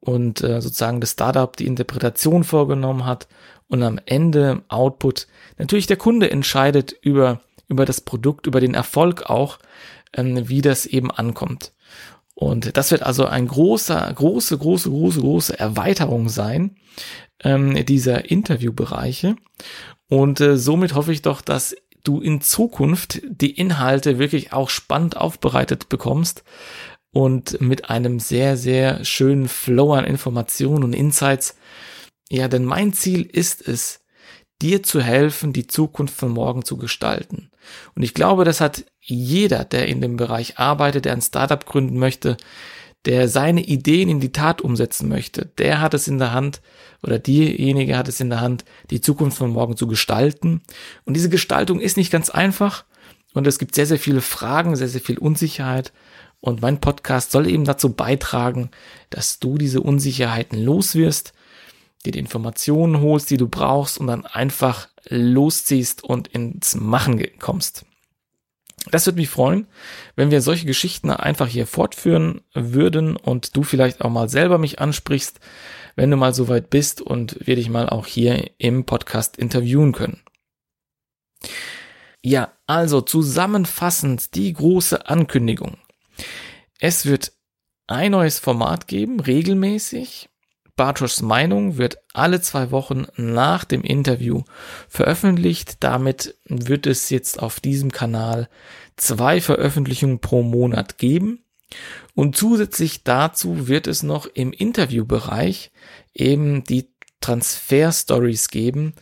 und 0.00 0.42
äh, 0.42 0.60
sozusagen 0.60 1.00
das 1.00 1.12
Startup 1.12 1.56
die 1.56 1.66
Interpretation 1.66 2.44
vorgenommen 2.44 3.06
hat 3.06 3.28
und 3.68 3.82
am 3.82 4.00
Ende 4.06 4.62
Output 4.68 5.26
natürlich 5.58 5.86
der 5.86 5.96
Kunde 5.96 6.30
entscheidet 6.30 6.94
über, 7.02 7.40
über 7.68 7.84
das 7.84 8.00
Produkt, 8.00 8.46
über 8.46 8.60
den 8.60 8.74
Erfolg 8.74 9.24
auch, 9.28 9.58
ähm, 10.14 10.48
wie 10.48 10.62
das 10.62 10.86
eben 10.86 11.10
ankommt. 11.10 11.72
Und 12.40 12.76
das 12.76 12.92
wird 12.92 13.02
also 13.02 13.26
ein 13.26 13.48
großer, 13.48 14.12
große, 14.14 14.58
große, 14.58 14.88
große, 14.90 15.20
große 15.20 15.58
Erweiterung 15.58 16.28
sein 16.28 16.76
ähm, 17.42 17.84
dieser 17.84 18.30
Interviewbereiche. 18.30 19.34
Und 20.08 20.40
äh, 20.40 20.56
somit 20.56 20.94
hoffe 20.94 21.12
ich 21.12 21.22
doch, 21.22 21.40
dass 21.40 21.74
du 22.04 22.20
in 22.20 22.40
Zukunft 22.40 23.22
die 23.28 23.50
Inhalte 23.50 24.20
wirklich 24.20 24.52
auch 24.52 24.70
spannend 24.70 25.16
aufbereitet 25.16 25.88
bekommst 25.88 26.44
und 27.10 27.60
mit 27.60 27.90
einem 27.90 28.20
sehr, 28.20 28.56
sehr 28.56 29.04
schönen 29.04 29.48
Flow 29.48 29.94
an 29.94 30.04
Informationen 30.04 30.84
und 30.84 30.92
Insights. 30.92 31.56
Ja, 32.30 32.46
denn 32.46 32.64
mein 32.64 32.92
Ziel 32.92 33.22
ist 33.22 33.66
es, 33.66 34.04
dir 34.62 34.82
zu 34.82 35.00
helfen, 35.00 35.52
die 35.52 35.66
Zukunft 35.66 36.14
von 36.14 36.30
morgen 36.30 36.64
zu 36.64 36.76
gestalten. 36.76 37.50
Und 37.94 38.02
ich 38.02 38.14
glaube, 38.14 38.44
das 38.44 38.60
hat 38.60 38.84
jeder, 39.00 39.64
der 39.64 39.88
in 39.88 40.00
dem 40.00 40.16
Bereich 40.16 40.58
arbeitet, 40.58 41.04
der 41.04 41.12
ein 41.12 41.22
Startup 41.22 41.64
gründen 41.64 41.98
möchte, 41.98 42.36
der 43.04 43.28
seine 43.28 43.62
Ideen 43.62 44.08
in 44.08 44.20
die 44.20 44.32
Tat 44.32 44.60
umsetzen 44.60 45.08
möchte, 45.08 45.46
der 45.58 45.80
hat 45.80 45.94
es 45.94 46.08
in 46.08 46.18
der 46.18 46.32
Hand 46.32 46.60
oder 47.02 47.18
diejenige 47.18 47.96
hat 47.96 48.08
es 48.08 48.20
in 48.20 48.28
der 48.28 48.40
Hand, 48.40 48.64
die 48.90 49.00
Zukunft 49.00 49.38
von 49.38 49.50
morgen 49.50 49.76
zu 49.76 49.86
gestalten. 49.86 50.62
Und 51.04 51.14
diese 51.14 51.28
Gestaltung 51.28 51.80
ist 51.80 51.96
nicht 51.96 52.10
ganz 52.10 52.28
einfach 52.28 52.84
und 53.34 53.46
es 53.46 53.58
gibt 53.58 53.74
sehr, 53.74 53.86
sehr 53.86 53.98
viele 53.98 54.20
Fragen, 54.20 54.74
sehr, 54.76 54.88
sehr 54.88 55.00
viel 55.00 55.18
Unsicherheit. 55.18 55.92
Und 56.40 56.62
mein 56.62 56.80
Podcast 56.80 57.32
soll 57.32 57.48
eben 57.48 57.64
dazu 57.64 57.92
beitragen, 57.92 58.70
dass 59.10 59.38
du 59.38 59.58
diese 59.58 59.80
Unsicherheiten 59.80 60.62
loswirst, 60.62 61.32
dir 62.04 62.12
die 62.12 62.18
Informationen 62.18 63.00
holst, 63.00 63.30
die 63.30 63.36
du 63.36 63.48
brauchst 63.48 63.98
und 63.98 64.06
dann 64.06 64.26
einfach 64.26 64.88
losziehst 65.08 66.04
und 66.04 66.28
ins 66.28 66.74
Machen 66.74 67.22
kommst. 67.38 67.84
Das 68.90 69.06
würde 69.06 69.18
mich 69.18 69.28
freuen, 69.28 69.66
wenn 70.16 70.30
wir 70.30 70.40
solche 70.40 70.66
Geschichten 70.66 71.10
einfach 71.10 71.48
hier 71.48 71.66
fortführen 71.66 72.42
würden 72.54 73.16
und 73.16 73.56
du 73.56 73.62
vielleicht 73.62 74.00
auch 74.00 74.10
mal 74.10 74.28
selber 74.28 74.58
mich 74.58 74.80
ansprichst, 74.80 75.40
wenn 75.96 76.10
du 76.10 76.16
mal 76.16 76.32
so 76.32 76.48
weit 76.48 76.70
bist 76.70 77.02
und 77.02 77.36
wir 77.46 77.56
dich 77.56 77.68
mal 77.68 77.88
auch 77.88 78.06
hier 78.06 78.50
im 78.58 78.84
Podcast 78.84 79.36
interviewen 79.36 79.92
können. 79.92 80.20
Ja, 82.22 82.52
also 82.66 83.00
zusammenfassend 83.00 84.34
die 84.34 84.52
große 84.52 85.08
Ankündigung. 85.08 85.78
Es 86.78 87.06
wird 87.06 87.32
ein 87.86 88.12
neues 88.12 88.38
Format 88.38 88.86
geben, 88.86 89.20
regelmäßig. 89.20 90.28
Bartoschs 90.78 91.20
Meinung 91.20 91.76
wird 91.76 91.98
alle 92.14 92.40
zwei 92.40 92.70
Wochen 92.70 93.06
nach 93.16 93.64
dem 93.64 93.82
Interview 93.82 94.44
veröffentlicht. 94.88 95.78
Damit 95.80 96.36
wird 96.46 96.86
es 96.86 97.10
jetzt 97.10 97.42
auf 97.42 97.60
diesem 97.60 97.92
Kanal 97.92 98.48
zwei 98.96 99.42
Veröffentlichungen 99.42 100.20
pro 100.20 100.42
Monat 100.42 100.96
geben. 100.96 101.44
Und 102.14 102.36
zusätzlich 102.36 103.02
dazu 103.02 103.68
wird 103.68 103.86
es 103.88 104.02
noch 104.02 104.26
im 104.26 104.52
Interviewbereich 104.52 105.72
eben 106.14 106.64
die 106.64 106.88
Transfer 107.20 107.92
Stories 107.92 108.48
geben. 108.48 108.94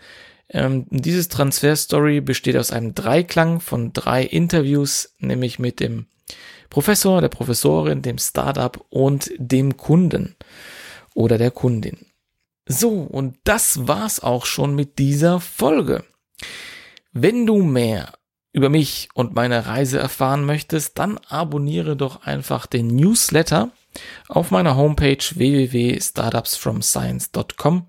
Ähm, 0.48 0.86
dieses 0.90 1.28
Transfer 1.28 1.76
Story 1.76 2.22
besteht 2.22 2.56
aus 2.56 2.72
einem 2.72 2.94
Dreiklang 2.94 3.60
von 3.60 3.92
drei 3.92 4.24
Interviews, 4.24 5.14
nämlich 5.18 5.58
mit 5.58 5.80
dem 5.80 6.06
Professor, 6.70 7.20
der 7.20 7.28
Professorin, 7.28 8.02
dem 8.02 8.18
Startup 8.18 8.82
und 8.88 9.30
dem 9.36 9.76
Kunden 9.76 10.36
oder 11.16 11.38
der 11.38 11.50
Kundin. 11.50 12.06
So, 12.68 12.90
und 12.90 13.38
das 13.44 13.88
war's 13.88 14.20
auch 14.20 14.44
schon 14.44 14.74
mit 14.74 14.98
dieser 14.98 15.40
Folge. 15.40 16.04
Wenn 17.12 17.46
du 17.46 17.62
mehr 17.62 18.12
über 18.52 18.68
mich 18.68 19.08
und 19.14 19.34
meine 19.34 19.66
Reise 19.66 19.98
erfahren 19.98 20.44
möchtest, 20.44 20.98
dann 20.98 21.18
abonniere 21.28 21.96
doch 21.96 22.22
einfach 22.22 22.66
den 22.66 22.88
Newsletter 22.88 23.70
auf 24.28 24.50
meiner 24.50 24.76
Homepage 24.76 25.16
www.startupsfromscience.com. 25.16 27.86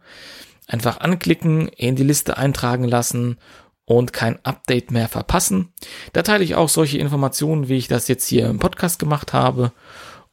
Einfach 0.68 1.00
anklicken, 1.00 1.68
in 1.70 1.96
die 1.96 2.04
Liste 2.04 2.38
eintragen 2.38 2.84
lassen 2.86 3.38
und 3.86 4.14
kein 4.14 4.38
Update 4.46 4.92
mehr 4.92 5.08
verpassen. 5.08 5.74
Da 6.14 6.22
teile 6.22 6.44
ich 6.44 6.54
auch 6.56 6.70
solche 6.70 6.98
Informationen, 6.98 7.68
wie 7.68 7.78
ich 7.78 7.88
das 7.88 8.08
jetzt 8.08 8.28
hier 8.28 8.48
im 8.48 8.60
Podcast 8.60 9.00
gemacht 9.00 9.34
habe 9.34 9.72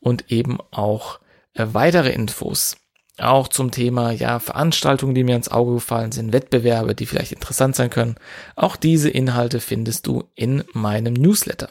und 0.00 0.30
eben 0.30 0.58
auch 0.70 1.20
äh, 1.54 1.66
weitere 1.72 2.10
Infos. 2.10 2.76
Auch 3.18 3.46
zum 3.46 3.70
Thema, 3.70 4.10
ja, 4.10 4.40
Veranstaltungen, 4.40 5.14
die 5.14 5.22
mir 5.22 5.36
ins 5.36 5.50
Auge 5.50 5.74
gefallen 5.74 6.10
sind, 6.10 6.32
Wettbewerbe, 6.32 6.96
die 6.96 7.06
vielleicht 7.06 7.32
interessant 7.32 7.76
sein 7.76 7.90
können. 7.90 8.16
Auch 8.56 8.74
diese 8.74 9.08
Inhalte 9.08 9.60
findest 9.60 10.06
du 10.06 10.24
in 10.34 10.64
meinem 10.72 11.14
Newsletter. 11.14 11.70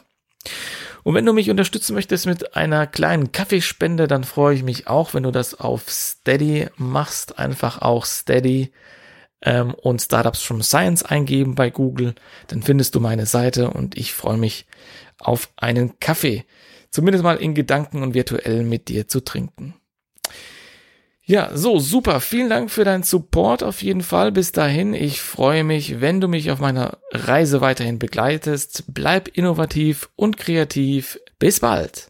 Und 1.02 1.14
wenn 1.14 1.26
du 1.26 1.34
mich 1.34 1.50
unterstützen 1.50 1.94
möchtest 1.94 2.24
mit 2.24 2.56
einer 2.56 2.86
kleinen 2.86 3.30
Kaffeespende, 3.30 4.08
dann 4.08 4.24
freue 4.24 4.54
ich 4.54 4.62
mich 4.62 4.88
auch, 4.88 5.12
wenn 5.12 5.24
du 5.24 5.30
das 5.30 5.54
auf 5.54 5.90
Steady 5.90 6.68
machst. 6.76 7.38
Einfach 7.38 7.82
auch 7.82 8.06
Steady 8.06 8.72
ähm, 9.42 9.74
und 9.74 10.00
Startups 10.00 10.42
from 10.42 10.62
Science 10.62 11.02
eingeben 11.02 11.54
bei 11.54 11.68
Google. 11.68 12.14
Dann 12.46 12.62
findest 12.62 12.94
du 12.94 13.00
meine 13.00 13.26
Seite 13.26 13.68
und 13.70 13.98
ich 13.98 14.14
freue 14.14 14.38
mich 14.38 14.66
auf 15.18 15.50
einen 15.56 15.98
Kaffee. 16.00 16.46
Zumindest 16.90 17.22
mal 17.22 17.36
in 17.36 17.54
Gedanken 17.54 18.02
und 18.02 18.14
virtuell 18.14 18.62
mit 18.62 18.88
dir 18.88 19.06
zu 19.06 19.22
trinken. 19.22 19.74
Ja, 21.26 21.50
so, 21.54 21.78
super. 21.78 22.20
Vielen 22.20 22.50
Dank 22.50 22.70
für 22.70 22.84
deinen 22.84 23.02
Support 23.02 23.62
auf 23.62 23.82
jeden 23.82 24.02
Fall. 24.02 24.30
Bis 24.30 24.52
dahin, 24.52 24.92
ich 24.92 25.22
freue 25.22 25.64
mich, 25.64 26.02
wenn 26.02 26.20
du 26.20 26.28
mich 26.28 26.50
auf 26.50 26.58
meiner 26.58 26.98
Reise 27.12 27.62
weiterhin 27.62 27.98
begleitest. 27.98 28.84
Bleib 28.88 29.28
innovativ 29.28 30.10
und 30.16 30.36
kreativ. 30.36 31.18
Bis 31.38 31.60
bald. 31.60 32.08